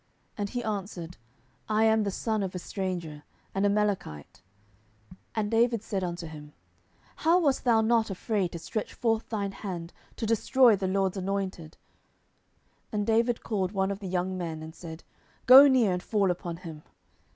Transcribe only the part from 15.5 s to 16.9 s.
near, and fall upon him.